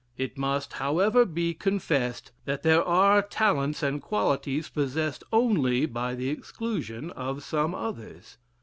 [0.17, 6.29] It must, however, be confessed, that there are talents and qualities possessed only by the
[6.31, 8.39] exclusion of some others.